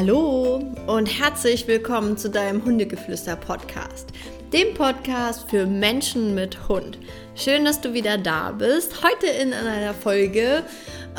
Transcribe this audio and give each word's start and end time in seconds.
Hallo 0.00 0.62
und 0.86 1.06
herzlich 1.06 1.66
willkommen 1.66 2.16
zu 2.16 2.30
deinem 2.30 2.64
Hundegeflüster-Podcast, 2.64 4.10
dem 4.52 4.72
Podcast 4.74 5.50
für 5.50 5.66
Menschen 5.66 6.36
mit 6.36 6.68
Hund. 6.68 7.00
Schön, 7.34 7.64
dass 7.64 7.80
du 7.80 7.94
wieder 7.94 8.16
da 8.16 8.52
bist. 8.52 9.02
Heute 9.02 9.26
in 9.26 9.52
einer 9.52 9.94
Folge 9.94 10.62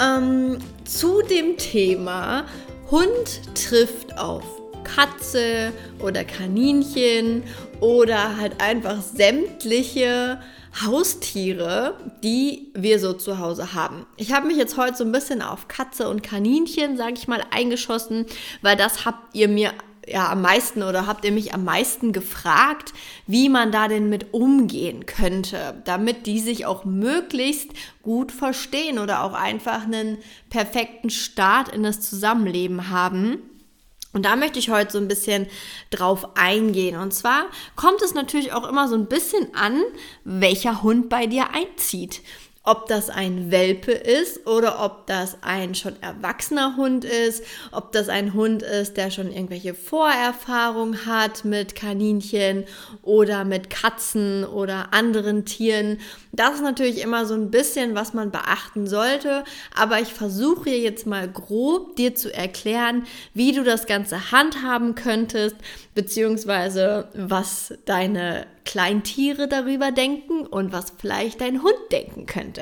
ähm, 0.02 0.60
zu 0.86 1.22
dem 1.24 1.58
Thema 1.58 2.46
Hund 2.90 3.42
trifft 3.54 4.18
auf 4.18 4.46
Katze 4.86 5.74
oder 6.02 6.24
Kaninchen 6.24 7.44
oder 7.82 8.38
halt 8.38 8.62
einfach 8.62 9.02
sämtliche 9.02 10.40
Haustiere, 10.86 11.96
die 12.24 12.72
wir 12.74 13.00
so 13.00 13.14
zu 13.14 13.40
Hause 13.40 13.74
haben. 13.74 14.06
Ich 14.18 14.32
habe 14.34 14.48
mich 14.48 14.58
jetzt 14.58 14.78
heute 14.78 14.96
so 14.96 15.04
ein 15.04 15.12
bisschen 15.12 15.42
auf 15.42 15.68
Katze 15.68 16.10
und 16.10 16.24
Kaninchen, 16.24 16.98
sage 16.98 17.14
ich 17.16 17.28
mal, 17.28 17.44
eingeschossen, 17.52 18.26
weil 18.62 18.78
das 18.78 19.06
habt 19.06 19.36
ihr 19.36 19.48
mir 19.48 19.74
ja 20.08 20.32
am 20.32 20.42
meisten 20.42 20.84
oder 20.84 21.08
habt 21.08 21.26
ihr 21.26 21.32
mich 21.32 21.54
am 21.54 21.64
meisten 21.64 22.14
gefragt, 22.14 22.94
wie 23.28 23.50
man 23.50 23.72
da 23.72 23.88
denn 23.88 24.10
mit 24.10 24.34
umgehen 24.34 25.06
könnte, 25.06 25.82
damit 25.86 26.26
die 26.26 26.40
sich 26.40 26.66
auch 26.66 26.86
möglichst 26.86 27.70
gut 28.02 28.32
verstehen 28.32 29.00
oder 29.00 29.24
auch 29.24 29.34
einfach 29.34 29.84
einen 29.84 30.18
perfekten 30.50 31.10
Start 31.10 31.70
in 31.70 31.84
das 31.84 32.02
Zusammenleben 32.02 32.90
haben. 32.90 33.40
Und 34.12 34.26
da 34.26 34.36
möchte 34.36 34.58
ich 34.60 34.70
heute 34.70 34.92
so 34.92 34.98
ein 34.98 35.08
bisschen 35.08 35.48
drauf 35.92 36.36
eingehen. 36.36 37.00
Und 37.00 37.14
zwar 37.14 37.46
kommt 37.76 38.02
es 38.02 38.14
natürlich 38.14 38.54
auch 38.54 38.68
immer 38.68 38.88
so 38.88 38.96
ein 38.96 39.06
bisschen 39.06 39.54
an, 39.54 39.82
welcher 40.24 40.82
Hund 40.82 41.10
bei 41.10 41.28
dir 41.28 41.54
einzieht 41.54 42.22
ob 42.70 42.86
das 42.86 43.10
ein 43.10 43.50
Welpe 43.50 43.92
ist 43.92 44.46
oder 44.46 44.86
ob 44.86 45.08
das 45.08 45.38
ein 45.42 45.74
schon 45.74 46.00
erwachsener 46.04 46.78
Hund 46.78 47.04
ist, 47.04 47.44
ob 47.72 47.92
das 47.94 48.10
ein 48.10 48.36
Hund 48.36 48.62
ist, 48.62 48.96
der 48.96 49.10
schon 49.10 49.32
irgendwelche 49.32 49.74
Vorerfahrungen 49.74 51.08
hat 51.08 51.46
mit 51.46 51.74
Kaninchen 51.74 52.66
oder 53.02 53.44
mit 53.44 53.72
Katzen 53.72 54.46
oder 54.46 54.94
anderen 54.94 55.46
Tieren. 55.46 55.98
Das 56.32 56.56
ist 56.56 56.62
natürlich 56.62 57.02
immer 57.02 57.26
so 57.26 57.34
ein 57.34 57.50
bisschen, 57.50 57.96
was 57.96 58.14
man 58.14 58.30
beachten 58.30 58.86
sollte, 58.86 59.46
aber 59.76 60.00
ich 60.00 60.14
versuche 60.14 60.70
jetzt 60.70 61.08
mal 61.08 61.28
grob 61.28 61.96
dir 61.96 62.14
zu 62.14 62.32
erklären, 62.32 63.08
wie 63.34 63.52
du 63.52 63.64
das 63.64 63.88
Ganze 63.88 64.32
handhaben 64.32 64.94
könntest, 64.94 65.56
beziehungsweise 65.96 67.08
was 67.16 67.74
deine 67.86 68.46
Kleintiere 68.70 69.48
darüber 69.48 69.92
denken 69.92 70.46
und 70.46 70.72
was 70.72 70.94
vielleicht 70.96 71.42
dein 71.42 71.64
Hund 71.64 71.80
denken 71.92 72.28
könnte. 72.28 72.62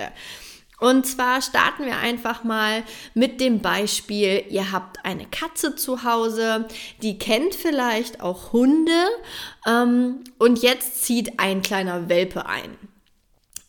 Und 0.79 1.05
zwar 1.05 1.41
starten 1.41 1.85
wir 1.85 1.97
einfach 1.97 2.45
mal 2.45 2.83
mit 3.13 3.41
dem 3.41 3.59
Beispiel, 3.59 4.45
ihr 4.47 4.71
habt 4.71 5.03
eine 5.03 5.25
Katze 5.25 5.75
zu 5.75 6.05
Hause, 6.05 6.65
die 7.01 7.17
kennt 7.17 7.55
vielleicht 7.55 8.21
auch 8.21 8.53
Hunde 8.53 9.09
ähm, 9.67 10.23
und 10.37 10.61
jetzt 10.61 11.03
zieht 11.03 11.39
ein 11.39 11.61
kleiner 11.61 12.07
Welpe 12.07 12.45
ein. 12.45 12.77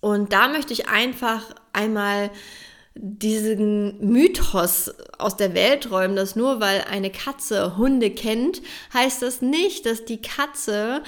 Und 0.00 0.32
da 0.32 0.46
möchte 0.46 0.72
ich 0.72 0.86
einfach 0.86 1.42
einmal 1.72 2.30
diesen 2.94 3.98
Mythos 4.06 4.92
aus 5.18 5.36
der 5.36 5.54
Welt 5.54 5.90
räumen, 5.90 6.14
dass 6.14 6.36
nur 6.36 6.60
weil 6.60 6.84
eine 6.90 7.10
Katze 7.10 7.76
Hunde 7.76 8.10
kennt, 8.10 8.60
heißt 8.94 9.22
das 9.22 9.40
nicht, 9.42 9.86
dass 9.86 10.04
die 10.04 10.20
Katze 10.20 11.02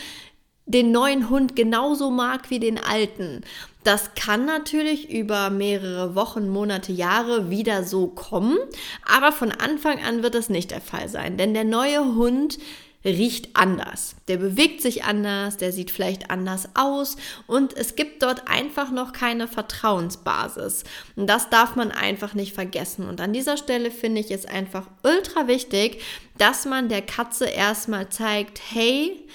den 0.71 0.93
neuen 0.93 1.31
Hund 1.31 1.57
genauso 1.57 2.11
mag 2.11 2.51
wie 2.51 2.61
den 2.61 2.79
alten. 2.79 3.43
Das 3.83 4.15
kann 4.15 4.45
natürlich 4.45 5.11
über 5.11 5.51
mehrere 5.51 6.15
Wochen, 6.15 6.49
Monate, 6.49 6.93
Jahre 6.93 7.51
wieder 7.51 7.85
so 7.85 8.09
kommen, 8.09 8.59
aber 9.07 9.33
von 9.33 9.53
Anfang 9.53 10.03
an 10.05 10.23
wird 10.23 10.35
das 10.35 10.51
nicht 10.51 10.70
der 10.70 10.83
Fall 10.83 11.09
sein, 11.09 11.39
denn 11.39 11.55
der 11.55 11.64
neue 11.64 12.14
Hund 12.14 12.59
riecht 13.03 13.57
anders, 13.57 14.14
der 14.29 14.36
bewegt 14.36 14.83
sich 14.83 15.05
anders, 15.05 15.57
der 15.57 15.73
sieht 15.73 15.91
vielleicht 15.91 16.30
anders 16.30 16.69
aus 16.75 17.17
und 17.47 17.75
es 17.75 17.97
gibt 17.97 18.23
dort 18.23 18.47
einfach 18.48 18.91
noch 18.91 19.13
keine 19.13 19.48
Vertrauensbasis. 19.48 20.85
Und 21.17 21.27
das 21.27 21.48
darf 21.48 21.77
man 21.77 21.92
einfach 21.92 22.35
nicht 22.35 22.53
vergessen. 22.53 23.09
Und 23.09 23.23
an 23.23 23.33
dieser 23.33 23.57
Stelle 23.57 23.91
finde 23.91 24.20
ich 24.20 24.30
es 24.30 24.45
einfach 24.45 24.86
ultra 25.03 25.48
wichtig, 25.48 26.03
dass 26.36 26.67
man 26.67 26.91
der 26.91 27.01
Katze 27.01 27.47
erstmal 27.47 28.11
zeigt, 28.11 28.61
hey, 28.70 29.27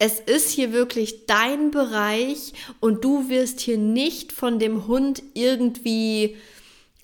es 0.00 0.18
ist 0.18 0.50
hier 0.50 0.72
wirklich 0.72 1.26
dein 1.26 1.70
Bereich 1.70 2.54
und 2.80 3.04
du 3.04 3.28
wirst 3.28 3.60
hier 3.60 3.76
nicht 3.76 4.32
von 4.32 4.58
dem 4.58 4.86
Hund 4.86 5.22
irgendwie 5.34 6.38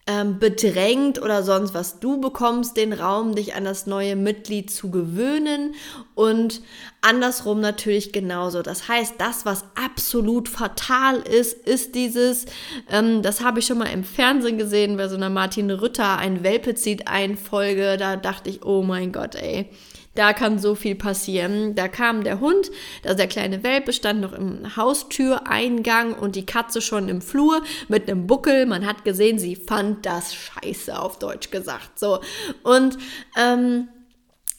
ähm, 0.06 0.38
bedrängt 0.38 1.20
oder 1.20 1.42
sonst 1.42 1.74
was. 1.74 2.00
Du 2.00 2.18
bekommst 2.18 2.78
den 2.78 2.94
Raum, 2.94 3.34
dich 3.34 3.54
an 3.54 3.64
das 3.64 3.86
neue 3.86 4.16
Mitglied 4.16 4.70
zu 4.70 4.90
gewöhnen 4.90 5.74
und 6.14 6.62
andersrum 7.02 7.60
natürlich 7.60 8.12
genauso. 8.12 8.62
Das 8.62 8.88
heißt, 8.88 9.16
das, 9.18 9.44
was 9.44 9.64
absolut 9.74 10.48
fatal 10.48 11.18
ist, 11.18 11.52
ist 11.66 11.94
dieses, 11.94 12.46
ähm, 12.90 13.20
das 13.20 13.42
habe 13.42 13.58
ich 13.58 13.66
schon 13.66 13.76
mal 13.76 13.92
im 13.92 14.04
Fernsehen 14.04 14.56
gesehen, 14.56 14.96
bei 14.96 15.08
so 15.08 15.16
einer 15.16 15.28
Martin 15.28 15.70
Rütter, 15.70 16.16
ein 16.16 16.42
Welpe 16.42 16.74
zieht 16.74 17.08
ein 17.08 17.36
Folge, 17.36 17.98
da 17.98 18.16
dachte 18.16 18.48
ich, 18.48 18.64
oh 18.64 18.82
mein 18.82 19.12
Gott, 19.12 19.34
ey 19.34 19.68
da 20.16 20.32
kann 20.32 20.58
so 20.58 20.74
viel 20.74 20.94
passieren. 20.94 21.74
Da 21.74 21.88
kam 21.88 22.24
der 22.24 22.40
Hund, 22.40 22.70
also 23.04 23.16
der 23.16 23.28
kleine 23.28 23.62
Welpe 23.62 23.92
stand 23.92 24.20
noch 24.20 24.32
im 24.32 24.76
Haustüreingang 24.76 26.14
und 26.14 26.34
die 26.34 26.46
Katze 26.46 26.80
schon 26.80 27.08
im 27.08 27.20
Flur 27.20 27.62
mit 27.88 28.08
einem 28.10 28.26
Buckel. 28.26 28.66
Man 28.66 28.86
hat 28.86 29.04
gesehen, 29.04 29.38
sie 29.38 29.54
fand 29.54 30.04
das 30.04 30.34
scheiße, 30.34 30.98
auf 30.98 31.18
Deutsch 31.18 31.50
gesagt. 31.50 31.98
So. 31.98 32.20
Und 32.62 32.98
ähm, 33.38 33.88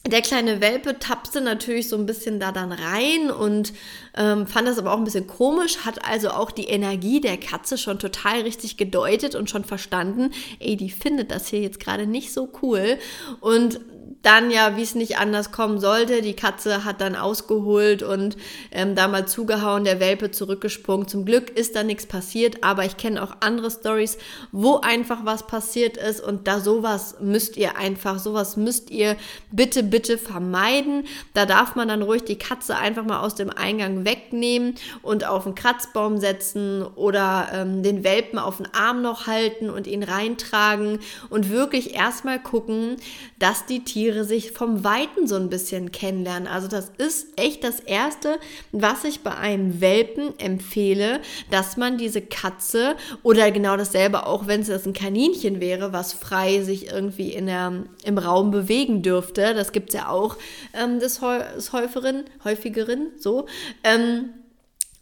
der 0.06 0.22
kleine 0.22 0.60
Welpe 0.60 0.98
tapste 0.98 1.40
natürlich 1.40 1.88
so 1.88 1.96
ein 1.96 2.06
bisschen 2.06 2.40
da 2.40 2.52
dann 2.52 2.72
rein 2.72 3.30
und 3.30 3.72
ähm, 4.16 4.46
fand 4.46 4.66
das 4.66 4.78
aber 4.78 4.92
auch 4.92 4.98
ein 4.98 5.04
bisschen 5.04 5.26
komisch, 5.26 5.78
hat 5.84 6.06
also 6.08 6.30
auch 6.30 6.50
die 6.50 6.68
Energie 6.68 7.20
der 7.20 7.36
Katze 7.36 7.76
schon 7.76 7.98
total 7.98 8.40
richtig 8.40 8.76
gedeutet 8.76 9.34
und 9.34 9.50
schon 9.50 9.64
verstanden, 9.64 10.30
ey, 10.60 10.76
die 10.76 10.90
findet 10.90 11.30
das 11.30 11.48
hier 11.48 11.60
jetzt 11.60 11.80
gerade 11.80 12.06
nicht 12.06 12.32
so 12.32 12.48
cool. 12.62 12.98
Und 13.40 13.80
dann 14.22 14.50
ja, 14.50 14.76
wie 14.76 14.82
es 14.82 14.94
nicht 14.94 15.18
anders 15.18 15.52
kommen 15.52 15.78
sollte, 15.78 16.22
die 16.22 16.34
Katze 16.34 16.84
hat 16.84 17.00
dann 17.00 17.14
ausgeholt 17.14 18.02
und 18.02 18.36
ähm, 18.72 18.94
da 18.94 19.06
mal 19.06 19.26
zugehauen, 19.26 19.84
der 19.84 20.00
Welpe 20.00 20.30
zurückgesprungen. 20.30 21.06
Zum 21.06 21.24
Glück 21.24 21.50
ist 21.50 21.76
da 21.76 21.84
nichts 21.84 22.06
passiert, 22.06 22.64
aber 22.64 22.84
ich 22.84 22.96
kenne 22.96 23.22
auch 23.22 23.36
andere 23.40 23.70
Stories, 23.70 24.18
wo 24.50 24.78
einfach 24.78 25.24
was 25.24 25.46
passiert 25.46 25.96
ist 25.96 26.20
und 26.20 26.48
da 26.48 26.60
sowas 26.60 27.16
müsst 27.20 27.56
ihr 27.56 27.78
einfach, 27.78 28.18
sowas 28.18 28.56
müsst 28.56 28.90
ihr 28.90 29.16
bitte, 29.52 29.82
bitte 29.84 30.18
vermeiden. 30.18 31.04
Da 31.32 31.46
darf 31.46 31.76
man 31.76 31.88
dann 31.88 32.02
ruhig 32.02 32.24
die 32.24 32.38
Katze 32.38 32.76
einfach 32.76 33.04
mal 33.04 33.20
aus 33.20 33.36
dem 33.36 33.50
Eingang 33.50 34.04
wegnehmen 34.04 34.74
und 35.02 35.24
auf 35.24 35.46
einen 35.46 35.54
Kratzbaum 35.54 36.18
setzen 36.18 36.82
oder 36.82 37.48
ähm, 37.54 37.82
den 37.84 38.02
Welpen 38.02 38.38
auf 38.38 38.56
den 38.56 38.68
Arm 38.74 39.00
noch 39.00 39.28
halten 39.28 39.70
und 39.70 39.86
ihn 39.86 40.02
reintragen 40.02 40.98
und 41.30 41.50
wirklich 41.50 41.94
erstmal 41.94 42.42
gucken, 42.42 42.96
dass 43.38 43.64
die 43.64 43.84
Tiere 43.84 44.07
Tiere 44.08 44.24
sich 44.24 44.52
vom 44.52 44.84
Weiten 44.84 45.26
so 45.26 45.36
ein 45.36 45.50
bisschen 45.50 45.92
kennenlernen. 45.92 46.48
Also 46.48 46.66
das 46.66 46.90
ist 46.96 47.28
echt 47.36 47.62
das 47.62 47.78
Erste, 47.80 48.38
was 48.72 49.04
ich 49.04 49.20
bei 49.20 49.36
einem 49.36 49.82
Welpen 49.82 50.32
empfehle, 50.38 51.20
dass 51.50 51.76
man 51.76 51.98
diese 51.98 52.22
Katze 52.22 52.96
oder 53.22 53.50
genau 53.50 53.76
dasselbe, 53.76 54.26
auch 54.26 54.46
wenn 54.46 54.62
es 54.62 54.86
ein 54.86 54.94
Kaninchen 54.94 55.60
wäre, 55.60 55.92
was 55.92 56.14
frei 56.14 56.62
sich 56.62 56.90
irgendwie 56.90 57.34
in 57.34 57.46
der, 57.46 57.84
im 58.02 58.16
Raum 58.16 58.50
bewegen 58.50 59.02
dürfte. 59.02 59.52
Das 59.54 59.72
gibt 59.72 59.90
es 59.90 59.96
ja 59.96 60.08
auch 60.08 60.38
ähm, 60.72 61.00
des, 61.00 61.20
Häufigeren, 61.20 62.24
häufigeren, 62.44 63.08
so. 63.18 63.44
Ähm, 63.84 64.30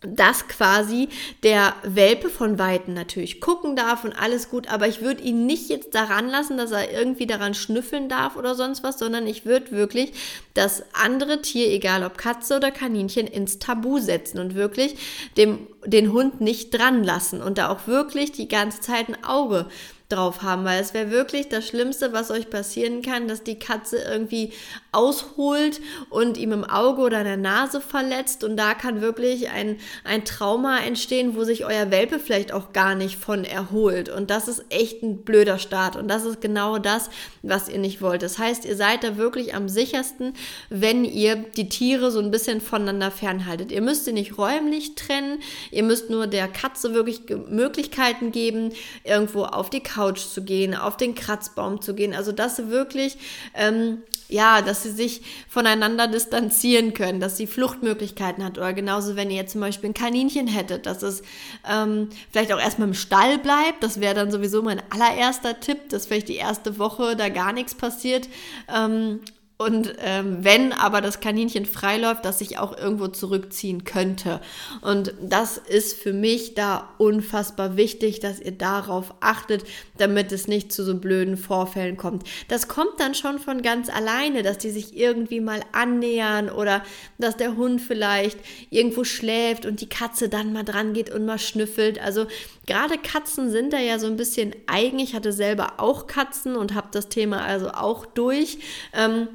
dass 0.03 0.47
quasi 0.47 1.09
der 1.43 1.75
Welpe 1.83 2.29
von 2.29 2.59
Weitem 2.59 2.93
natürlich 2.93 3.41
gucken 3.41 3.77
darf 3.77 4.05
und 4.05 4.13
alles 4.13 4.51
gut, 4.51 4.69
aber 4.69 4.87
ich 4.87 5.01
würde 5.01 5.23
ihn 5.23 5.47
nicht 5.47 5.71
jetzt 5.71 5.95
daran 5.95 6.29
lassen, 6.29 6.59
dass 6.59 6.71
er 6.71 6.93
irgendwie 6.93 7.27
daran 7.27 7.55
schnüffeln 7.55 8.09
darf 8.09 8.37
oder 8.37 8.55
sonst 8.55 8.83
was, 8.83 8.99
sondern 8.99 9.27
ich 9.27 9.47
würde 9.47 9.73
wirklich 9.73 10.13
das 10.53 10.83
andere 10.93 11.41
Tier, 11.41 11.69
egal 11.69 12.05
ob 12.05 12.19
Katze 12.19 12.57
oder 12.57 12.71
Kaninchen, 12.71 13.27
ins 13.27 13.59
Tabu 13.59 13.99
setzen 13.99 14.39
und 14.39 14.55
wirklich 14.55 14.97
dem, 15.39 15.67
den 15.87 16.13
Hund 16.13 16.43
nicht 16.43 16.77
dran 16.77 17.03
lassen 17.03 17.41
und 17.41 17.57
da 17.57 17.71
auch 17.71 17.87
wirklich 17.87 18.33
die 18.33 18.49
ganze 18.49 18.81
Zeit 18.81 19.09
ein 19.09 19.25
Auge 19.25 19.67
drauf 20.09 20.43
haben, 20.43 20.65
weil 20.65 20.81
es 20.81 20.95
wäre 20.95 21.11
wirklich 21.11 21.49
das 21.49 21.67
Schlimmste, 21.67 22.13
was 22.13 22.31
euch 22.31 22.49
passieren 22.49 23.03
kann, 23.03 23.27
dass 23.27 23.43
die 23.43 23.59
Katze 23.59 23.99
irgendwie 23.99 24.53
ausholt 24.93 25.81
und 26.11 26.39
ihm 26.39 26.53
im 26.53 26.65
Auge 26.65 27.03
oder 27.03 27.19
in 27.19 27.25
der 27.25 27.37
Nase 27.37 27.81
verletzt 27.81 28.45
und 28.45 28.57
da 28.57 28.75
kann 28.75 29.01
wirklich 29.01 29.51
ein, 29.51 29.79
ein 30.05 30.25
Trauma 30.25 30.79
entstehen, 30.79 31.35
wo 31.35 31.43
sich 31.43 31.65
euer 31.65 31.91
Welpe 31.91 32.21
vielleicht 32.21 32.53
auch 32.53 32.73
gar 32.73 32.95
nicht 32.95 33.17
von 33.17 33.45
erholt 33.45 34.09
und 34.09 34.31
das 34.31 34.47
ist 34.47 34.65
echt 34.71 35.03
ein 35.03 35.25
blöder 35.25 35.59
Start 35.59 35.97
und 35.97 36.09
das 36.09 36.25
ist 36.25 36.41
genau 36.41 36.79
das, 36.79 37.11
was 37.43 37.69
ihr 37.69 37.79
nicht 37.79 38.01
wollt. 38.01 38.23
Das 38.23 38.39
heißt, 38.39 38.65
ihr 38.65 38.77
seid 38.77 39.03
da 39.03 39.17
wirklich 39.17 39.55
am 39.55 39.69
sichersten, 39.69 40.35
wenn 40.71 41.05
ihr 41.05 41.37
die 41.37 41.69
Tiere 41.69 42.13
so 42.13 42.21
ein 42.21 42.31
bisschen 42.31 42.61
voneinander 42.61 43.11
fernhaltet. 43.11 43.73
Ihr 43.73 43.83
müsst 43.83 44.05
sie 44.05 44.13
nicht 44.13 44.39
räumlich 44.39 44.95
trennen, 44.95 45.41
ihr 45.73 45.83
müsst 45.83 46.11
nur 46.11 46.27
der 46.29 46.47
Katze 46.47 46.95
wirklich 46.95 47.23
Möglichkeiten 47.49 48.31
geben, 48.31 48.73
irgendwo 49.05 49.45
auf 49.45 49.69
die 49.69 49.81
Couch 49.97 50.21
zu 50.21 50.43
gehen, 50.43 50.75
auf 50.75 50.97
den 50.97 51.15
Kratzbaum 51.15 51.81
zu 51.81 51.95
gehen. 51.95 52.15
Also 52.15 52.33
dass 52.33 52.57
sie 52.57 52.69
wirklich 52.69 53.17
ähm, 53.55 54.03
ja, 54.29 54.61
dass 54.61 54.83
sie 54.83 54.91
sich 54.91 55.23
voneinander 55.49 56.09
distanzieren 56.09 56.95
können, 56.95 57.21
dass 57.21 57.37
sie 57.37 57.47
Fluchtmöglichkeiten 57.47 58.45
hat. 58.45 58.59
Oder 58.59 58.73
genauso, 58.73 59.17
wenn 59.17 59.31
ihr 59.31 59.37
jetzt 59.37 59.53
zum 59.53 59.61
Beispiel 59.61 59.91
ein 59.91 59.95
Kaninchen 59.95 60.49
hättet, 60.49 60.87
dass 60.87 61.03
es 61.03 61.23
ähm, 61.71 62.09
vielleicht 62.33 62.53
auch 62.53 62.61
erstmal 62.61 62.89
im 62.89 62.95
Stall 62.95 63.39
bleibt. 63.39 63.83
Das 63.83 64.01
wäre 64.01 64.15
dann 64.15 64.31
sowieso 64.31 64.63
mein 64.63 64.83
allererster 64.91 65.61
Tipp, 65.61 65.91
dass 65.91 66.07
vielleicht 66.07 66.29
die 66.29 66.37
erste 66.37 66.79
Woche 66.79 67.15
da 67.15 67.29
gar 67.29 67.53
nichts 67.53 67.75
passiert. 67.75 68.29
Ähm, 68.75 69.21
und 69.59 69.95
ähm, 70.01 70.39
wenn 70.45 70.75
aber 70.75 71.01
das 71.01 71.21
Kaninchen 71.21 71.65
freiläuft, 71.65 72.27
dass 72.27 72.41
sich 72.41 72.59
auch 72.59 72.77
irgendwo 72.77 73.09
zurückziehen 73.09 73.85
könnte. 73.85 74.43
Und 74.83 75.15
das 75.23 75.57
ist 75.57 75.95
für 75.99 76.13
mich 76.13 76.53
da 76.53 76.91
unfassbar 76.99 77.79
wichtig, 77.79 78.21
dass 78.21 78.39
ihr 78.39 78.53
darauf 78.53 79.15
achtet, 79.21 79.65
damit 79.97 80.31
es 80.31 80.47
nicht 80.47 80.73
zu 80.73 80.85
so 80.85 80.99
blöden 80.99 81.39
Vorfällen 81.39 81.97
kommt. 81.97 82.25
Das 82.49 82.69
kommt 82.69 83.01
dann 83.01 83.15
schon 83.15 83.39
von 83.39 83.63
ganz 83.63 83.89
alleine, 83.89 84.43
dass 84.43 84.59
die 84.59 84.71
sich 84.71 84.95
irgendwie 84.95 85.41
mal 85.41 85.61
annähern 85.73 86.51
oder 86.51 86.83
dass 87.17 87.39
der 87.39 87.57
Hund 87.57 87.81
vielleicht 87.81 88.39
irgendwo 88.69 89.05
schläft 89.05 89.65
und 89.65 89.81
die 89.81 89.89
Katze 89.89 90.29
dann 90.29 90.53
mal 90.53 90.65
dran 90.65 90.93
geht 90.93 91.09
und 91.09 91.25
mal 91.25 91.39
schnüffelt. 91.39 91.99
Also 91.99 92.27
gerade 92.67 92.99
Katzen 92.99 93.51
sind 93.51 93.73
da 93.73 93.79
ja 93.79 93.99
so 93.99 94.07
ein 94.07 94.19
bisschen 94.19 94.55
eigen. 94.67 94.99
Ich 94.99 95.15
hatte 95.15 95.33
selber 95.33 95.75
auch 95.79 96.07
Katzen 96.07 96.57
und 96.57 96.75
habe 96.75 96.89
das 96.93 97.09
Thema 97.09 97.43
also 97.43 97.71
auch 97.71 98.05
durch. 98.05 98.59
Ähm, 98.93 99.29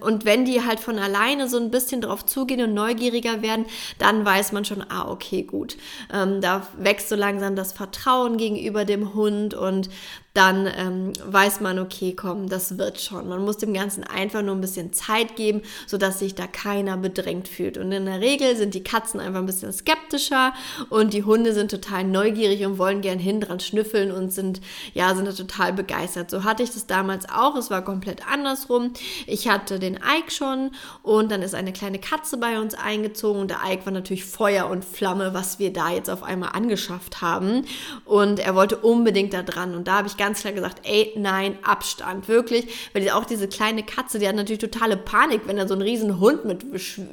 und 0.00 0.24
wenn 0.24 0.44
die 0.44 0.64
halt 0.64 0.78
von 0.78 0.96
alleine 0.96 1.48
so 1.48 1.58
ein 1.58 1.72
bisschen 1.72 2.00
drauf 2.00 2.24
zugehen 2.24 2.60
und 2.62 2.72
neugieriger 2.72 3.42
werden, 3.42 3.66
dann 3.98 4.24
weiß 4.24 4.52
man 4.52 4.64
schon, 4.64 4.84
ah, 4.88 5.10
okay, 5.10 5.42
gut. 5.42 5.76
Ähm, 6.12 6.40
da 6.40 6.68
wächst 6.78 7.08
so 7.08 7.16
langsam 7.16 7.56
das 7.56 7.72
Vertrauen 7.72 8.36
gegenüber 8.36 8.84
dem 8.84 9.12
Hund 9.14 9.54
und 9.54 9.88
dann 10.34 10.66
ähm, 10.76 11.12
weiß 11.24 11.60
man, 11.60 11.78
okay, 11.78 12.12
komm, 12.12 12.48
das 12.48 12.76
wird 12.76 13.00
schon. 13.00 13.28
Man 13.28 13.44
muss 13.44 13.58
dem 13.58 13.72
Ganzen 13.72 14.02
einfach 14.02 14.42
nur 14.42 14.56
ein 14.56 14.60
bisschen 14.60 14.92
Zeit 14.92 15.36
geben, 15.36 15.62
sodass 15.86 16.18
sich 16.18 16.34
da 16.34 16.48
keiner 16.48 16.96
bedrängt 16.96 17.46
fühlt. 17.46 17.78
Und 17.78 17.92
in 17.92 18.06
der 18.06 18.20
Regel 18.20 18.56
sind 18.56 18.74
die 18.74 18.82
Katzen 18.82 19.20
einfach 19.20 19.38
ein 19.38 19.46
bisschen 19.46 19.72
skeptischer 19.72 20.52
und 20.90 21.14
die 21.14 21.22
Hunde 21.22 21.52
sind 21.52 21.70
total 21.70 22.02
neugierig 22.02 22.66
und 22.66 22.78
wollen 22.78 23.00
gern 23.00 23.20
hin 23.20 23.40
dran 23.40 23.60
schnüffeln 23.60 24.10
und 24.10 24.32
sind, 24.32 24.60
ja, 24.92 25.14
sind 25.14 25.26
da 25.26 25.32
total 25.32 25.72
begeistert. 25.72 26.30
So 26.30 26.42
hatte 26.42 26.64
ich 26.64 26.72
das 26.72 26.88
damals 26.88 27.28
auch. 27.28 27.54
Es 27.54 27.70
war 27.70 27.82
komplett 27.82 28.26
andersrum. 28.26 28.92
Ich 29.28 29.48
hatte 29.48 29.78
den 29.78 29.94
Ike 29.94 30.32
schon 30.32 30.72
und 31.04 31.30
dann 31.30 31.42
ist 31.42 31.54
eine 31.54 31.72
kleine 31.72 32.00
Katze 32.00 32.38
bei 32.38 32.58
uns 32.58 32.74
eingezogen 32.74 33.40
und 33.40 33.52
der 33.52 33.60
Ike 33.64 33.86
war 33.86 33.92
natürlich 33.92 34.24
Feuer 34.24 34.68
und 34.68 34.84
Flamme, 34.84 35.32
was 35.32 35.60
wir 35.60 35.72
da 35.72 35.92
jetzt 35.92 36.10
auf 36.10 36.24
einmal 36.24 36.50
angeschafft 36.54 37.20
haben. 37.20 37.66
Und 38.04 38.40
er 38.40 38.56
wollte 38.56 38.78
unbedingt 38.78 39.32
da 39.32 39.44
dran. 39.44 39.76
Und 39.76 39.86
da 39.86 39.98
habe 39.98 40.08
ich 40.08 40.16
ganz 40.16 40.23
klar 40.32 40.54
gesagt, 40.54 40.80
ey, 40.84 41.12
nein, 41.16 41.58
Abstand, 41.62 42.28
wirklich. 42.28 42.66
Weil 42.94 43.08
auch 43.10 43.24
diese 43.24 43.48
kleine 43.48 43.82
Katze, 43.82 44.18
die 44.18 44.26
hat 44.26 44.36
natürlich 44.36 44.60
totale 44.60 44.96
Panik, 44.96 45.42
wenn 45.46 45.56
da 45.56 45.68
so 45.68 45.74
ein 45.74 45.82
riesen 45.82 46.20
Hund 46.20 46.44
mit 46.44 46.64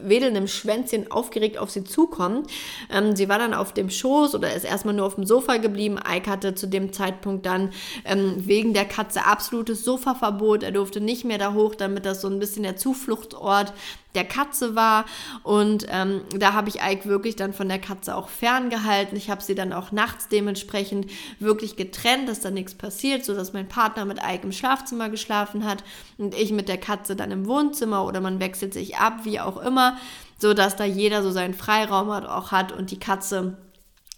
wedelndem 0.08 0.48
Schwänzchen 0.48 1.12
aufgeregt 1.12 1.58
auf 1.58 1.70
sie 1.70 1.84
zukommt. 1.84 2.50
Ähm, 2.90 3.16
sie 3.16 3.28
war 3.28 3.40
dann 3.40 3.54
auf 3.54 3.74
dem 3.74 3.90
Schoß 3.90 4.36
oder 4.36 4.54
ist 4.54 4.64
erstmal 4.64 4.94
nur 4.94 5.06
auf 5.06 5.16
dem 5.16 5.26
Sofa 5.26 5.58
geblieben. 5.58 5.98
Ike 5.98 6.30
hatte 6.30 6.56
zu 6.56 6.68
dem 6.68 6.94
Zeitpunkt 6.94 7.46
dann 7.46 7.72
ähm, 8.06 8.36
wegen 8.38 8.74
der 8.74 8.86
Katze 8.86 9.26
absolutes 9.26 9.84
Sofaverbot. 9.84 10.64
Er 10.64 10.72
durfte 10.72 11.02
nicht 11.02 11.26
mehr 11.26 11.38
da 11.38 11.54
hoch, 11.54 11.76
damit 11.76 12.06
das 12.06 12.22
so 12.22 12.30
ein 12.30 12.40
bisschen 12.40 12.64
der 12.64 12.78
Zufluchtsort 12.78 13.74
der 14.16 14.26
Katze 14.26 14.76
war. 14.76 15.06
Und 15.44 15.86
ähm, 15.90 16.22
da 16.38 16.54
habe 16.54 16.70
ich 16.70 16.82
Ike 16.82 17.06
wirklich 17.06 17.36
dann 17.36 17.54
von 17.54 17.70
der 17.70 17.80
Katze 17.80 18.16
auch 18.16 18.30
ferngehalten. 18.30 19.18
Ich 19.18 19.30
habe 19.30 19.42
sie 19.42 19.56
dann 19.56 19.74
auch 19.74 19.92
nachts 19.92 20.28
dementsprechend 20.28 21.08
wirklich 21.40 21.76
getrennt, 21.76 22.28
dass 22.28 22.42
da 22.42 22.52
nichts 22.52 22.76
passiert, 22.76 23.01
sodass 23.26 23.54
mein 23.54 23.68
Partner 23.68 24.06
mit 24.06 24.20
Ike 24.20 24.44
im 24.44 24.52
Schlafzimmer 24.52 25.10
geschlafen 25.10 25.66
hat 25.66 25.84
und 26.18 26.36
ich 26.36 26.52
mit 26.52 26.70
der 26.70 26.78
Katze 26.78 27.16
dann 27.16 27.32
im 27.32 27.48
Wohnzimmer 27.48 28.06
oder 28.06 28.22
man 28.22 28.40
wechselt 28.40 28.74
sich 28.74 28.98
ab, 28.98 29.20
wie 29.24 29.40
auch 29.40 29.58
immer, 29.58 29.98
sodass 30.38 30.76
da 30.76 30.86
jeder 30.86 31.24
so 31.24 31.32
seinen 31.32 31.54
Freiraum 31.54 32.12
hat, 32.12 32.26
auch 32.26 32.52
hat 32.52 32.72
und 32.72 32.92
die 32.92 33.00
Katze 33.00 33.58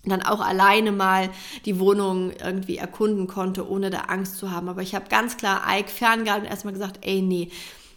dann 0.05 0.21
auch 0.21 0.41
alleine 0.41 0.91
mal 0.91 1.29
die 1.65 1.79
Wohnung 1.79 2.31
irgendwie 2.31 2.77
erkunden 2.77 3.27
konnte, 3.27 3.69
ohne 3.69 3.89
da 3.89 3.99
Angst 4.01 4.37
zu 4.37 4.51
haben. 4.51 4.67
Aber 4.67 4.81
ich 4.81 4.95
habe 4.95 5.05
ganz 5.09 5.37
klar 5.37 5.61
Ike 5.69 5.89
ferngehalten 5.89 6.45
und 6.45 6.51
erstmal 6.51 6.73
gesagt, 6.73 6.99
ey, 7.01 7.21
nee, 7.21 7.51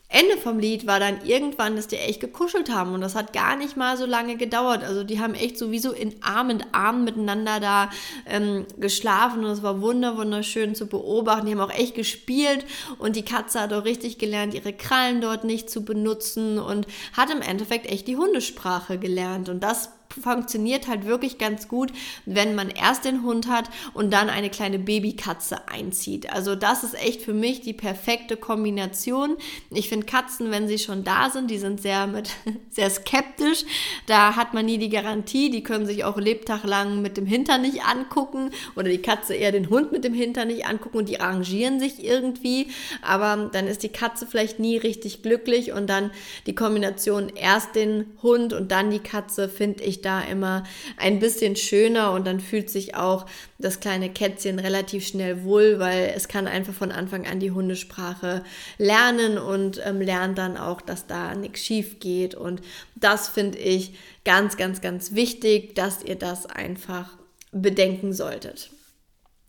Ende 0.09 0.37
vom 0.37 0.61
Lied 0.61 0.87
war 0.87 1.01
dann 1.01 1.25
irgendwann, 1.25 1.75
dass 1.75 1.89
die 1.89 1.97
echt 1.97 2.21
gekuschelt 2.21 2.73
haben 2.73 2.95
und 2.95 3.01
das 3.01 3.17
hat 3.17 3.33
gar 3.33 3.57
nicht 3.57 3.77
mal 3.77 3.97
so 3.97 4.07
lange 4.07 4.37
gedauert. 4.37 4.85
Also 4.85 5.03
die 5.03 5.19
haben 5.19 5.35
echt 5.35 5.59
sowieso 5.59 5.91
in 5.91 6.15
Arm 6.23 6.51
in 6.51 6.65
Arm 6.73 7.05
miteinander 7.05 7.59
da 7.59 7.91
ähm, 8.27 8.67
geschlafen 8.79 9.45
und 9.45 9.51
es 9.51 9.65
war 9.65 9.81
wunder 9.81 10.17
wunderschön 10.17 10.77
zu 10.77 10.87
beobachten. 10.87 11.47
Die 11.47 11.53
haben 11.53 11.61
auch 11.61 11.77
echt 11.77 11.97
gespielt 11.97 12.65
und 12.99 13.17
die 13.17 13.25
Katze 13.25 13.61
hat 13.61 13.73
auch 13.73 13.85
richtig 13.85 14.19
gelernt, 14.19 14.55
ihre 14.55 14.73
Krallen 14.73 15.21
dort 15.21 15.43
nicht 15.43 15.69
zu 15.71 15.85
benutzen 15.85 16.61
und 16.61 16.87
hat 17.17 17.31
im 17.31 17.43
Endeffekt 17.43 17.87
echt 17.87 18.07
die 18.07 18.17
Hundesprache 18.17 18.99
gelernt 18.99 19.49
und 19.49 19.61
das 19.61 19.91
funktioniert 20.21 20.89
halt 20.89 21.07
wirklich 21.07 21.39
ganz 21.39 21.69
gut, 21.69 21.93
wenn 22.25 22.55
man 22.55 22.71
erst 22.71 23.05
den 23.05 23.23
Hund 23.23 23.49
hat 23.49 23.69
und 23.95 24.13
dann 24.13 24.29
eine 24.29 24.51
kleine 24.51 24.79
Babykatze 24.79 25.69
einzieht. 25.69 26.33
Also 26.33 26.55
das 26.55 26.85
ist 26.85 26.95
echt 26.95 27.23
für 27.23 27.35
mich 27.35 27.61
die 27.61 27.73
perfekte 27.73 28.37
Kombination. 28.37 29.37
Ich 29.71 29.89
finde 29.89 30.07
Katzen, 30.07 30.51
wenn 30.51 30.69
sie 30.69 30.79
schon 30.79 31.05
da 31.05 31.31
sind, 31.31 31.51
die 31.51 31.59
sind 31.59 31.81
sehr 31.81 32.07
mit 32.07 32.31
sehr 32.71 32.91
skeptisch. 32.91 33.65
Da 34.07 34.37
hat 34.37 34.55
man 34.55 34.67
nie 34.67 34.79
die 34.79 34.89
Garantie. 34.89 35.51
Die 35.51 35.63
können 35.63 35.87
sich 35.87 36.05
auch 36.05 36.17
lebtaglang 36.17 37.03
mit 37.03 37.17
dem 37.17 37.27
Hintern 37.27 37.63
nicht 37.63 37.85
angucken 37.85 38.51
oder 38.75 38.89
die 38.89 39.03
Katze 39.03 39.35
eher 39.35 39.53
den 39.53 39.71
Hund 39.71 39.93
mit 39.93 40.05
dem 40.05 40.15
Hintern 40.15 40.49
nicht 40.49 40.67
angucken 40.67 40.99
und 40.99 41.09
die 41.09 41.21
arrangieren 41.21 41.81
sich 41.81 42.05
irgendwie. 42.05 42.69
Aber 43.03 43.51
dann 43.53 43.67
ist 43.67 43.83
die 43.83 43.89
Katze 43.89 44.27
vielleicht 44.27 44.59
nie 44.59 44.77
richtig 44.77 45.23
glücklich 45.23 45.73
und 45.73 45.89
dann 45.89 46.11
die 46.47 46.55
Kombination 46.55 47.31
erst 47.35 47.75
den 47.75 48.07
Hund 48.23 48.53
und 48.53 48.73
dann 48.73 48.91
die 48.91 49.01
Katze 49.01 49.49
finde 49.49 49.85
ich 49.85 49.96
da 50.01 50.21
immer 50.21 50.65
ein 50.97 51.19
bisschen 51.19 51.57
schöner 51.57 52.13
und 52.13 52.27
dann 52.27 52.41
fühlt 52.41 52.71
sich 52.71 52.95
auch 52.95 53.27
das 53.59 53.81
kleine 53.81 54.11
Kätzchen 54.11 54.59
relativ 54.59 55.07
schnell 55.07 55.45
wohl, 55.45 55.79
weil 55.79 56.13
es 56.15 56.29
kann 56.29 56.47
einfach 56.47 56.75
von 56.75 56.93
Anfang 56.93 57.27
an 57.27 57.41
die 57.41 57.51
Hundesprache 57.51 58.43
lernen 58.79 59.39
und 59.39 59.81
ähm, 59.85 60.01
lernt 60.01 60.39
dann 60.39 60.57
auch, 60.57 60.81
dass 60.81 61.07
da 61.07 61.35
nichts 61.35 61.61
schief 61.61 62.01
geht 62.01 62.35
und 62.35 62.61
das 62.95 63.29
finde 63.29 63.59
ich 63.59 63.95
ganz, 64.25 64.57
ganz, 64.57 64.81
ganz 64.81 65.15
wichtig, 65.15 65.75
dass 65.75 66.03
ihr 66.03 66.17
das 66.17 66.47
einfach 66.47 67.17
bedenken 67.53 68.13
solltet. 68.13 68.71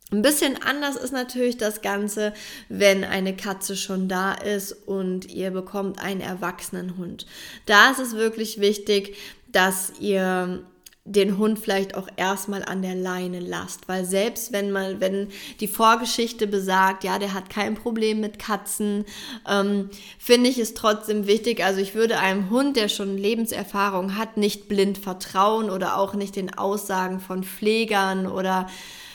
Ein 0.10 0.22
bisschen 0.22 0.62
anders 0.62 0.96
ist 0.96 1.12
natürlich 1.12 1.58
das 1.58 1.82
Ganze, 1.82 2.34
wenn 2.70 3.04
eine 3.04 3.36
Katze 3.36 3.75
schon 3.75 4.08
da 4.08 4.34
ist 4.34 4.72
und 4.72 5.30
ihr 5.30 5.51
bekommt 5.51 6.00
einen 6.00 6.22
erwachsenen 6.22 6.96
Hund. 6.98 7.25
Da 7.66 7.92
ist 7.92 8.00
es 8.00 8.16
wirklich 8.16 8.62
wichtig, 8.62 9.18
dass 9.51 9.94
ihr 10.00 10.63
den 11.08 11.38
Hund 11.38 11.58
vielleicht 11.58 11.96
auch 11.96 12.10
erstmal 12.18 12.63
an 12.63 12.82
der 12.82 12.94
Leine 12.94 13.39
lasst, 13.39 13.88
weil 13.88 14.04
selbst 14.04 14.51
wenn 14.51 14.72
man, 14.72 15.00
wenn 15.00 15.30
die 15.62 15.68
Vorgeschichte 15.68 16.48
besagt, 16.48 17.06
ja, 17.06 17.18
der 17.18 17.34
hat 17.34 17.50
kein 17.50 17.75
Problem 17.75 18.20
mit 18.20 18.39
Katzen, 18.39 19.06
ähm, 19.50 19.89
finde 20.20 20.50
ich 20.50 20.60
es 20.60 20.74
trotzdem 20.74 21.25
wichtig. 21.25 21.63
Also 21.63 21.80
ich 21.80 21.96
würde 21.96 22.20
einem 22.20 22.50
Hund, 22.50 22.75
der 22.75 22.89
schon 22.89 23.18
Lebenserfahrung 23.18 24.18
hat, 24.18 24.36
nicht 24.36 24.68
blind 24.68 24.98
vertrauen 24.98 25.70
oder 25.70 25.98
auch 25.98 26.13
nicht 26.13 26.36
den 26.36 26.54
Aussagen 26.54 27.22
von 27.22 27.44
Pflegern 27.44 28.27
oder 28.27 28.68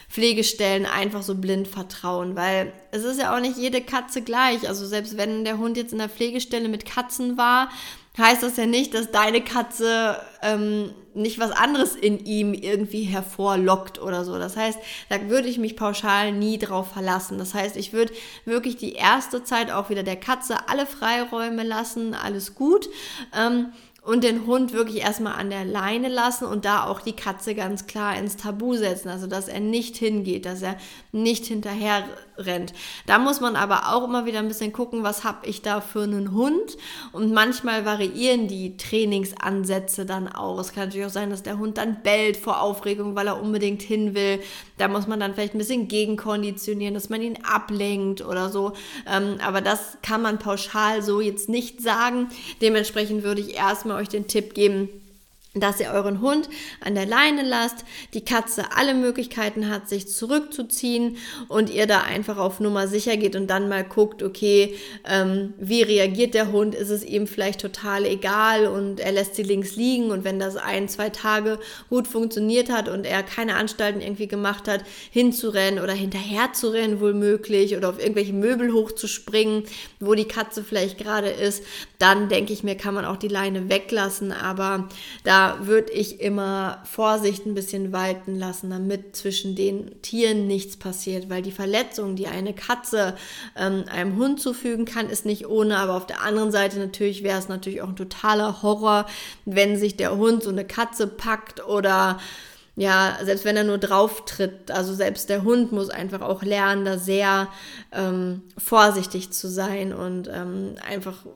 Pflegestellen 0.09 0.85
einfach 0.85 1.23
so 1.23 1.35
blind 1.35 1.69
vertrauen, 1.69 2.37
weil 2.37 2.73
es 2.91 3.05
ist 3.05 3.19
ja 3.19 3.35
auch 3.35 3.41
nicht 3.41 3.57
jede 3.57 3.81
Katze 3.81 4.23
gleich. 4.23 4.69
Also 4.69 4.87
selbst 4.87 5.17
wenn 5.17 5.45
der 5.45 5.59
Hund 5.59 5.77
jetzt 5.77 5.93
in 5.93 5.99
der 5.99 6.11
Pflegestelle 6.11 6.69
mit 6.69 6.85
Katzen 6.85 7.39
war, 7.39 7.71
heißt 8.19 8.43
das 8.43 8.57
ja 8.57 8.67
nicht, 8.67 8.95
dass 8.95 9.11
deine 9.11 9.43
Katze 9.43 10.21
ähm, 10.43 10.93
nicht 11.15 11.39
was 11.39 11.51
anderes 11.51 11.95
in 11.95 12.25
ihm 12.25 12.55
irgendwie 12.55 13.05
hervorlockt 13.05 14.01
oder 14.01 14.25
so. 14.25 14.39
Das 14.39 14.57
heißt, 14.57 14.79
da 15.09 15.29
würde 15.29 15.49
ich 15.49 15.59
mich 15.59 15.77
pauschal 15.77 16.33
nie 16.33 16.59
drauf 16.59 16.93
verlassen. 16.93 17.39
Das 17.39 17.55
heißt, 17.55 17.77
ich 17.77 17.93
würde 17.93 18.13
wirklich 18.45 18.77
die 18.77 18.93
erste 18.93 19.45
Zeit 19.45 19.71
auch 19.71 19.91
wieder 19.91 20.03
der 20.03 20.17
Katze 20.17 20.69
alle 20.69 20.87
Freiräume 20.87 21.63
lassen, 21.63 22.15
alles 22.15 22.55
gut. 22.55 22.89
Ähm, 23.37 23.73
und 24.05 24.25
den 24.25 24.47
Hund 24.47 24.73
wirklich 24.73 25.03
erstmal 25.03 25.35
an 25.35 25.51
der 25.51 25.65
Leine 25.65 26.09
lassen 26.09 26.45
und 26.45 26.65
da 26.65 26.87
auch 26.87 27.01
die 27.01 27.15
Katze 27.15 27.55
ganz 27.55 27.87
klar 27.87 28.17
ins 28.17 28.37
Tabu 28.37 28.75
setzen, 28.75 29.09
also 29.09 29.29
dass 29.29 29.47
er 29.47 29.61
nicht 29.61 29.97
hingeht, 29.97 30.45
dass 30.45 30.61
er 30.61 30.77
nicht 31.13 31.47
hinterher 31.47 32.03
rennt. 32.37 32.73
Da 33.07 33.21
muss 33.21 33.41
man 33.41 33.55
aber 33.55 33.95
auch 33.95 34.03
immer 34.03 34.27
wieder 34.27 34.41
ein 34.41 34.49
bisschen 34.49 34.73
gucken, 34.73 35.05
was 35.05 35.23
habe 35.23 35.47
ich 35.47 35.63
da 35.63 35.81
für 35.81 36.03
einen 36.03 36.33
Hund 36.33 36.77
und 37.13 37.33
manchmal 37.33 37.85
variieren 37.85 38.49
die 38.49 38.77
Trainingsansätze 38.77 40.05
dann 40.05 40.27
auch. 40.27 40.59
Es 40.59 40.73
kann 40.73 40.87
natürlich 40.87 41.07
auch 41.07 41.11
sein, 41.11 41.31
dass 41.31 41.45
der 41.45 41.59
Hund 41.59 41.79
dann 41.79 42.03
bellt 42.03 42.37
vor 42.37 42.61
Aufregung, 42.61 43.15
weil 43.15 43.29
er 43.29 43.41
unbedingt 43.41 43.83
hin 43.83 44.17
will. 44.17 44.41
Da 44.83 44.89
muss 44.89 45.07
man 45.07 45.21
dann 45.21 45.35
vielleicht 45.35 45.55
ein 45.55 45.59
bisschen 45.59 45.87
gegenkonditionieren, 45.87 46.93
dass 46.93 47.09
man 47.09 47.23
ihn 47.23 47.39
ablenkt 47.45 48.21
oder 48.21 48.49
so. 48.49 48.73
Ähm, 49.07 49.39
aber 49.41 49.61
das 49.61 49.97
kann 50.03 50.23
man 50.23 50.41
pauschal 50.41 51.03
so 51.03 51.21
jetzt 51.21 51.49
nicht 51.49 51.81
sagen. 51.81 52.27
Dementsprechend 52.61 53.23
würde 53.23 53.43
ich 53.43 53.55
erstmal 53.55 54.03
euch 54.03 54.09
den 54.09 54.27
Tipp 54.27 54.55
geben, 54.55 54.89
dass 55.55 55.81
ihr 55.81 55.91
euren 55.91 56.23
Hund 56.23 56.49
an 56.81 56.95
der 56.95 57.05
Leine 57.05 57.43
lasst, 57.43 57.85
die 58.15 58.25
Katze 58.25 58.65
alle 58.75 58.95
Möglichkeiten 58.95 59.69
hat, 59.69 59.87
sich 59.87 60.09
zurückzuziehen 60.09 61.19
und 61.49 61.69
ihr 61.69 61.87
da 61.87 62.01
einfach 62.01 62.39
auf 62.39 62.59
Nummer 62.59 62.89
sicher 62.89 63.19
geht 63.19 63.37
und 63.37 63.49
dann 63.49 63.69
mal 63.69 63.85
guckt, 63.85 64.23
okay, 64.23 64.75
ähm, 65.07 65.53
wie 65.59 65.83
reagiert 65.83 66.33
der 66.33 66.53
Hund? 66.53 66.75
Ist 66.75 66.89
es 66.89 67.05
ihm 67.05 67.27
vielleicht 67.27 67.61
total 67.61 68.07
egal 68.07 68.67
und 68.67 68.99
er 68.99 69.13
lässt 69.13 69.35
sie 69.35 69.43
links 69.43 69.77
liegen 69.77 70.11
und 70.11 70.25
wenn 70.25 70.39
das 70.39 70.57
ein, 70.57 70.89
zwei 70.89 71.11
Tage 71.11 71.59
gut 71.91 72.09
funktioniert 72.09 72.71
hat 72.71 72.89
und 72.89 73.05
er 73.05 73.23
keine 73.23 73.57
Anstalten 73.57 74.01
irgendwie 74.01 74.29
gemacht 74.29 74.69
hat, 74.69 74.85
hinzurennen 75.11 75.83
oder 75.83 75.93
hinterher 75.93 76.55
zu 76.55 76.69
rennen 76.69 76.99
wohl 76.99 77.13
möglich 77.13 77.77
oder 77.77 77.91
auf 77.91 77.99
irgendwelche 77.99 78.33
Möbel 78.33 78.73
hochzuspringen, 78.73 79.65
wo 80.01 80.15
die 80.15 80.25
Katze 80.25 80.65
vielleicht 80.65 80.97
gerade 80.97 81.29
ist, 81.29 81.63
dann 81.99 82.31
denke 82.31 82.55
ich 82.55 82.65
mir, 82.65 82.75
kann 82.75 82.95
man 82.95 83.05
auch 83.05 83.19
die 83.19 83.29
Leine 83.29 83.69
weglassen, 83.69 84.33
aber 84.33 84.89
da 85.25 85.42
würde 85.63 85.93
ich 85.93 86.21
immer 86.21 86.83
Vorsicht 86.85 87.47
ein 87.47 87.55
bisschen 87.55 87.93
walten 87.93 88.35
lassen, 88.37 88.71
damit 88.71 89.17
zwischen 89.17 89.55
den 89.55 90.01
Tieren 90.03 90.47
nichts 90.47 90.77
passiert, 90.77 91.31
weil 91.31 91.43
die 91.43 91.53
Verletzung, 91.53 92.17
die 92.17 92.27
eine 92.27 92.55
Katze 92.55 93.15
ähm, 93.57 93.85
einem 93.91 94.17
Hund 94.17 94.41
zufügen 94.41 94.85
kann, 94.85 95.09
ist 95.09 95.27
nicht 95.27 95.47
ohne, 95.47 95.79
aber 95.79 95.95
auf 95.95 96.07
der 96.07 96.23
anderen 96.23 96.51
Seite 96.51 96.79
natürlich 96.79 97.23
wäre 97.23 97.39
es 97.39 97.49
natürlich 97.49 97.83
auch 97.83 97.89
ein 97.89 97.97
totaler 97.97 98.63
Horror, 98.63 99.07
wenn 99.45 99.77
sich 99.77 99.97
der 99.97 100.17
Hund 100.17 100.43
so 100.43 100.51
eine 100.51 100.65
Katze 100.65 101.07
packt 101.07 101.67
oder 101.67 102.19
ja, 102.75 103.19
selbst 103.23 103.45
wenn 103.45 103.57
er 103.57 103.65
nur 103.65 103.79
drauf 103.79 104.25
tritt, 104.25 104.71
also 104.71 104.95
selbst 104.95 105.29
der 105.29 105.43
Hund 105.43 105.73
muss 105.73 105.91
einfach 105.91 106.23
auch 106.23 106.43
lernen, 106.43 106.87
da 106.87 106.97
sehr 106.99 107.49
ähm, 107.93 108.43
vorsichtig 108.57 109.31
zu 109.31 109.49
sein 109.49 109.93
und 109.93 110.29
ähm, 110.29 110.77
einfach 110.89 111.27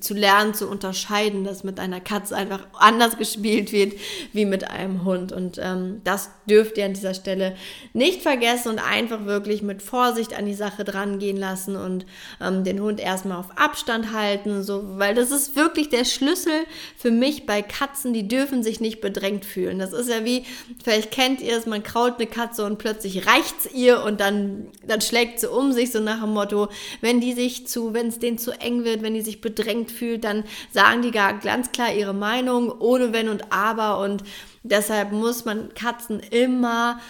zu 0.00 0.14
lernen, 0.14 0.54
zu 0.54 0.68
unterscheiden, 0.68 1.44
dass 1.44 1.64
mit 1.64 1.80
einer 1.80 2.00
Katze 2.00 2.36
einfach 2.36 2.66
anders 2.74 3.16
gespielt 3.16 3.72
wird 3.72 3.94
wie 4.32 4.44
mit 4.44 4.70
einem 4.70 5.04
Hund. 5.04 5.32
Und 5.32 5.58
ähm, 5.62 6.00
das 6.04 6.30
dürft 6.48 6.76
ihr 6.76 6.84
an 6.84 6.92
dieser 6.92 7.14
Stelle 7.14 7.56
nicht 7.92 8.22
vergessen 8.22 8.68
und 8.70 8.78
einfach 8.78 9.24
wirklich 9.24 9.62
mit 9.62 9.82
Vorsicht 9.82 10.36
an 10.36 10.44
die 10.44 10.54
Sache 10.54 10.84
dran 10.84 11.18
gehen 11.18 11.36
lassen 11.36 11.76
und 11.76 12.04
ähm, 12.40 12.64
den 12.64 12.80
Hund 12.80 13.00
erstmal 13.00 13.38
auf 13.38 13.56
Abstand 13.56 14.12
halten, 14.12 14.62
so, 14.62 14.98
weil 14.98 15.14
das 15.14 15.30
ist 15.30 15.56
wirklich 15.56 15.88
der 15.88 16.04
Schlüssel 16.04 16.52
für 16.96 17.10
mich 17.10 17.46
bei 17.46 17.62
Katzen, 17.62 18.12
die 18.12 18.28
dürfen 18.28 18.62
sich 18.62 18.80
nicht 18.80 19.00
bedrängt 19.00 19.44
fühlen. 19.44 19.78
Das 19.78 19.92
ist 19.92 20.10
ja 20.10 20.24
wie, 20.24 20.44
vielleicht 20.84 21.10
kennt 21.10 21.40
ihr 21.40 21.56
es, 21.56 21.66
man 21.66 21.82
kraut 21.82 22.16
eine 22.18 22.26
Katze 22.26 22.64
und 22.64 22.78
plötzlich 22.78 23.26
reicht's 23.26 23.68
ihr 23.72 24.02
und 24.02 24.20
dann, 24.20 24.68
dann 24.86 25.00
schlägt 25.00 25.40
sie 25.40 25.50
um 25.50 25.72
sich, 25.72 25.90
so 25.90 26.00
nach 26.00 26.20
dem 26.20 26.34
Motto, 26.34 26.68
wenn 27.00 27.20
die 27.20 27.32
sich 27.32 27.66
zu, 27.66 27.94
wenn 27.94 28.08
es 28.08 28.18
denen 28.18 28.36
zu 28.36 28.52
eng 28.60 28.84
wird, 28.84 29.02
wenn 29.02 29.14
die 29.14 29.22
sich 29.22 29.40
bedrängt 29.40 29.69
bedrängt 29.70 29.90
fühlt, 29.90 30.24
dann 30.24 30.44
sagen 30.72 31.02
die 31.02 31.10
gar 31.10 31.38
ganz 31.38 31.72
klar 31.72 31.92
ihre 31.92 32.14
Meinung, 32.14 32.72
ohne 32.80 33.12
Wenn 33.12 33.28
und 33.28 33.52
Aber. 33.52 34.00
Und 34.00 34.22
deshalb 34.62 35.12
muss 35.12 35.44
man 35.44 35.74
Katzen 35.74 36.20
immer 36.20 37.00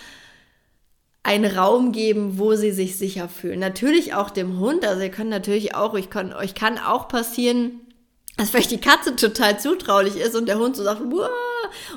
einen 1.22 1.56
Raum 1.56 1.92
geben, 1.92 2.38
wo 2.38 2.54
sie 2.54 2.72
sich 2.72 2.96
sicher 2.96 3.28
fühlen. 3.28 3.60
Natürlich 3.60 4.14
auch 4.14 4.30
dem 4.30 4.58
Hund. 4.58 4.84
Also 4.86 5.02
ihr 5.02 5.10
könnt 5.10 5.30
natürlich 5.30 5.74
auch, 5.74 5.94
ich 5.94 6.10
kann, 6.10 6.32
euch 6.32 6.54
kann 6.54 6.78
auch 6.78 7.08
passieren, 7.08 7.80
dass 8.36 8.50
vielleicht 8.50 8.70
die 8.70 8.80
Katze 8.80 9.16
total 9.16 9.58
zutraulich 9.60 10.16
ist 10.16 10.34
und 10.34 10.46
der 10.46 10.58
Hund 10.58 10.76
so 10.76 10.84
sagt, 10.84 11.00
Wah! 11.00 11.28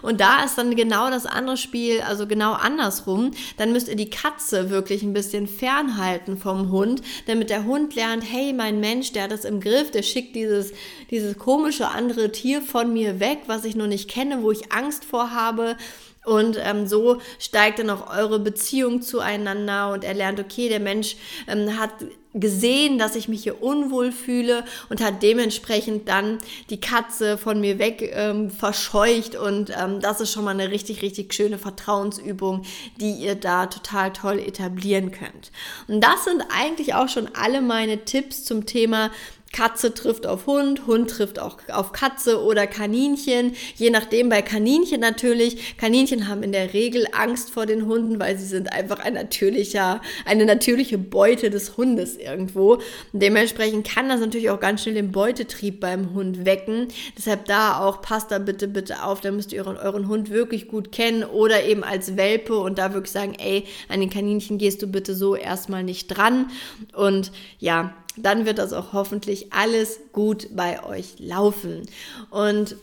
Und 0.01 0.21
da 0.21 0.43
ist 0.43 0.57
dann 0.57 0.75
genau 0.75 1.09
das 1.09 1.25
andere 1.25 1.57
Spiel, 1.57 2.01
also 2.01 2.27
genau 2.27 2.53
andersrum. 2.53 3.31
Dann 3.57 3.71
müsst 3.71 3.87
ihr 3.87 3.95
die 3.95 4.09
Katze 4.09 4.69
wirklich 4.69 5.03
ein 5.03 5.13
bisschen 5.13 5.47
fernhalten 5.47 6.37
vom 6.37 6.71
Hund, 6.71 7.01
damit 7.27 7.49
der 7.49 7.65
Hund 7.65 7.95
lernt, 7.95 8.23
hey, 8.29 8.53
mein 8.53 8.79
Mensch, 8.79 9.11
der 9.11 9.23
hat 9.23 9.31
das 9.31 9.45
im 9.45 9.59
Griff, 9.59 9.91
der 9.91 10.03
schickt 10.03 10.35
dieses, 10.35 10.73
dieses 11.11 11.37
komische 11.37 11.89
andere 11.89 12.31
Tier 12.31 12.61
von 12.61 12.93
mir 12.93 13.19
weg, 13.19 13.39
was 13.47 13.65
ich 13.65 13.75
noch 13.75 13.87
nicht 13.87 14.09
kenne, 14.09 14.43
wo 14.43 14.51
ich 14.51 14.71
Angst 14.71 15.05
vor 15.05 15.31
habe. 15.31 15.77
Und 16.25 16.57
ähm, 16.63 16.87
so 16.87 17.19
steigt 17.37 17.79
dann 17.79 17.89
auch 17.89 18.15
eure 18.15 18.39
Beziehung 18.39 19.01
zueinander 19.01 19.91
und 19.91 20.03
er 20.03 20.13
lernt, 20.13 20.39
okay, 20.39 20.69
der 20.69 20.79
Mensch 20.79 21.17
ähm, 21.47 21.77
hat 21.77 21.91
gesehen, 22.33 22.97
dass 22.97 23.15
ich 23.15 23.27
mich 23.27 23.43
hier 23.43 23.61
unwohl 23.61 24.11
fühle 24.11 24.65
und 24.89 25.01
hat 25.01 25.21
dementsprechend 25.21 26.07
dann 26.09 26.39
die 26.69 26.79
Katze 26.79 27.37
von 27.37 27.61
mir 27.61 27.79
weg 27.79 28.11
ähm, 28.13 28.49
verscheucht 28.49 29.35
und 29.35 29.69
ähm, 29.69 29.99
das 29.99 30.19
ist 30.19 30.31
schon 30.31 30.43
mal 30.43 30.51
eine 30.51 30.71
richtig, 30.71 31.01
richtig 31.01 31.33
schöne 31.33 31.57
Vertrauensübung, 31.57 32.63
die 32.99 33.11
ihr 33.11 33.35
da 33.35 33.67
total 33.67 34.11
toll 34.13 34.39
etablieren 34.39 35.11
könnt. 35.11 35.51
Und 35.87 36.01
das 36.01 36.25
sind 36.25 36.43
eigentlich 36.49 36.95
auch 36.95 37.09
schon 37.09 37.29
alle 37.35 37.61
meine 37.61 38.03
Tipps 38.05 38.43
zum 38.43 38.65
Thema 38.65 39.11
Katze 39.53 39.93
trifft 39.93 40.25
auf 40.25 40.47
Hund, 40.47 40.87
Hund 40.87 41.09
trifft 41.11 41.39
auch 41.39 41.59
auf 41.71 41.93
Katze 41.93 42.43
oder 42.43 42.65
Kaninchen. 42.67 43.53
Je 43.75 43.91
nachdem 43.91 44.27
bei 44.27 44.41
Kaninchen 44.41 44.99
natürlich. 44.99 45.77
Kaninchen 45.77 46.27
haben 46.27 46.41
in 46.41 46.51
der 46.51 46.73
Regel 46.73 47.05
Angst 47.13 47.51
vor 47.51 47.67
den 47.67 47.85
Hunden, 47.85 48.19
weil 48.19 48.37
sie 48.37 48.47
sind 48.47 48.73
einfach 48.73 48.99
ein 48.99 49.13
natürlicher, 49.13 50.01
eine 50.25 50.45
natürliche 50.45 50.97
Beute 50.97 51.51
des 51.51 51.77
Hundes 51.77 52.17
irgendwo. 52.17 52.79
dementsprechend 53.13 53.87
kann 53.87 54.09
das 54.09 54.19
natürlich 54.19 54.49
auch 54.49 54.59
ganz 54.59 54.81
schnell 54.81 54.95
den 54.95 55.11
Beutetrieb 55.11 55.79
beim 55.79 56.15
Hund 56.15 56.45
wecken. 56.45 56.87
Deshalb 57.15 57.45
da 57.45 57.79
auch 57.79 58.01
passt 58.01 58.31
da 58.31 58.39
bitte, 58.39 58.67
bitte 58.67 59.03
auf. 59.03 59.21
Da 59.21 59.29
müsst 59.31 59.53
ihr 59.53 59.65
euren, 59.65 59.77
euren 59.77 60.07
Hund 60.07 60.31
wirklich 60.31 60.67
gut 60.67 60.91
kennen 60.91 61.23
oder 61.23 61.63
eben 61.63 61.83
als 61.83 62.17
Welpe 62.17 62.57
und 62.57 62.79
da 62.79 62.93
wirklich 62.93 63.11
sagen, 63.11 63.35
ey, 63.37 63.65
an 63.87 63.99
den 63.99 64.09
Kaninchen 64.09 64.57
gehst 64.57 64.81
du 64.81 64.87
bitte 64.87 65.13
so 65.13 65.35
erstmal 65.35 65.83
nicht 65.83 66.07
dran. 66.07 66.49
Und 66.95 67.31
ja, 67.59 67.93
dann 68.17 68.45
wird 68.45 68.57
das 68.57 68.73
auch 68.73 68.93
hoffentlich 68.93 69.51
alles 69.53 69.99
gut 70.11 70.49
bei 70.55 70.83
euch 70.83 71.15
laufen. 71.19 71.87
Und 72.29 72.75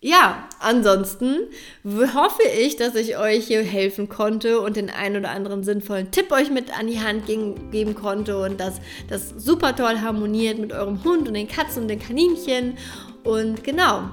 ja, 0.00 0.48
ansonsten 0.60 1.38
hoffe 1.84 2.42
ich, 2.60 2.76
dass 2.76 2.94
ich 2.94 3.18
euch 3.18 3.48
hier 3.48 3.64
helfen 3.64 4.08
konnte 4.08 4.60
und 4.60 4.76
den 4.76 4.90
einen 4.90 5.16
oder 5.16 5.30
anderen 5.30 5.64
sinnvollen 5.64 6.12
Tipp 6.12 6.30
euch 6.30 6.50
mit 6.50 6.78
an 6.78 6.86
die 6.86 7.00
Hand 7.00 7.26
geben 7.26 7.96
konnte 7.96 8.38
und 8.38 8.60
dass 8.60 8.80
das 9.08 9.30
super 9.36 9.74
toll 9.74 10.00
harmoniert 10.00 10.58
mit 10.58 10.72
eurem 10.72 11.02
Hund 11.02 11.26
und 11.26 11.34
den 11.34 11.48
Katzen 11.48 11.82
und 11.82 11.88
den 11.88 11.98
Kaninchen. 11.98 12.78
Und 13.24 13.64
genau, 13.64 14.04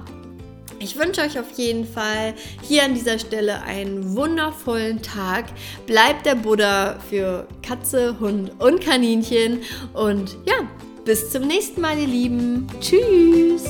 ich 0.78 0.98
wünsche 0.98 1.22
euch 1.22 1.38
auf 1.38 1.50
jeden 1.56 1.86
Fall 1.86 2.34
hier 2.62 2.84
an 2.84 2.94
dieser 2.94 3.18
Stelle 3.18 3.62
einen 3.62 4.16
wundervollen 4.16 5.02
Tag. 5.02 5.46
Bleibt 5.86 6.26
der 6.26 6.34
Buddha 6.34 6.98
für 7.08 7.46
Katze, 7.62 8.18
Hund 8.20 8.52
und 8.58 8.80
Kaninchen. 8.80 9.62
Und 9.92 10.36
ja, 10.44 10.68
bis 11.04 11.30
zum 11.30 11.46
nächsten 11.46 11.80
Mal, 11.80 11.98
ihr 11.98 12.08
Lieben. 12.08 12.66
Tschüss. 12.80 13.64